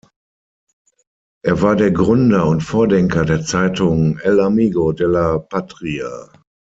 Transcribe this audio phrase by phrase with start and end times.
[1.43, 6.31] Er war der Gründer und Vordenker der Zeitung "El Amigo de la Patria".